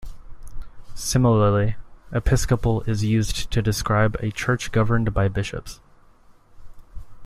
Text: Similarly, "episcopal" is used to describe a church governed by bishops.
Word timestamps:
Similarly, 0.95 1.75
"episcopal" 2.11 2.81
is 2.87 3.03
used 3.03 3.51
to 3.51 3.61
describe 3.61 4.15
a 4.19 4.31
church 4.31 4.71
governed 4.71 5.13
by 5.13 5.27
bishops. 5.27 5.79